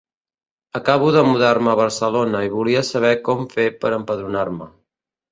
Acabo 0.77 1.07
de 1.15 1.21
mudar-me 1.25 1.69
a 1.73 1.75
Barcelona, 1.81 2.41
i 2.47 2.49
volia 2.53 2.81
saber 2.87 3.11
com 3.27 3.43
fer 3.51 3.67
per 3.85 3.93
empadronar-me. 3.99 4.69